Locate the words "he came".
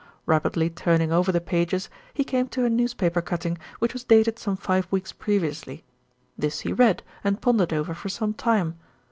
2.11-2.47